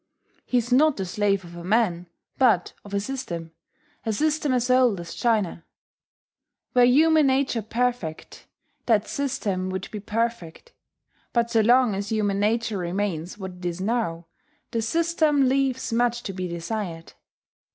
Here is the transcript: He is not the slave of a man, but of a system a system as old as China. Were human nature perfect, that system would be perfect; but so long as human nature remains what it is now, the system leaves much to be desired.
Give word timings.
He 0.47 0.57
is 0.57 0.71
not 0.73 0.97
the 0.97 1.05
slave 1.05 1.45
of 1.45 1.55
a 1.55 1.63
man, 1.63 2.07
but 2.39 2.73
of 2.83 2.91
a 2.95 2.99
system 2.99 3.51
a 4.03 4.11
system 4.11 4.51
as 4.51 4.71
old 4.71 4.99
as 4.99 5.13
China. 5.13 5.63
Were 6.73 6.83
human 6.85 7.27
nature 7.27 7.61
perfect, 7.61 8.47
that 8.87 9.07
system 9.07 9.69
would 9.69 9.91
be 9.91 9.99
perfect; 9.99 10.73
but 11.33 11.51
so 11.51 11.61
long 11.61 11.93
as 11.93 12.09
human 12.09 12.39
nature 12.39 12.79
remains 12.79 13.37
what 13.37 13.51
it 13.57 13.65
is 13.65 13.79
now, 13.79 14.25
the 14.71 14.81
system 14.81 15.47
leaves 15.47 15.93
much 15.93 16.23
to 16.23 16.33
be 16.33 16.47
desired. 16.47 17.13